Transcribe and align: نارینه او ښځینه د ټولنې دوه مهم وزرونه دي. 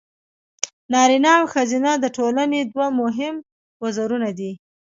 نارینه 0.93 1.31
او 1.39 1.45
ښځینه 1.53 1.91
د 1.99 2.05
ټولنې 2.17 2.59
دوه 2.73 2.87
مهم 3.01 3.35
وزرونه 3.83 4.29
دي. 4.39 4.51